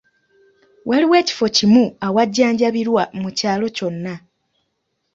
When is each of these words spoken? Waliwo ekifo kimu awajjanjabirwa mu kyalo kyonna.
Waliwo 0.89 1.15
ekifo 1.21 1.45
kimu 1.55 1.83
awajjanjabirwa 2.05 3.03
mu 3.21 3.29
kyalo 3.37 3.67
kyonna. 3.75 4.15